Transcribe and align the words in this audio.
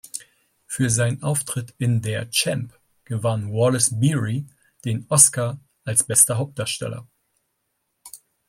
Für 0.65 0.89
seinen 0.89 1.21
Auftritt 1.21 1.75
in 1.77 2.01
"Der 2.01 2.25
Champ" 2.31 2.73
gewann 3.05 3.51
Wallace 3.53 3.99
Beery 3.99 4.47
den 4.83 5.05
Oscar 5.09 5.59
als 5.83 6.03
bester 6.05 6.39
Hauptdarsteller. 6.39 7.07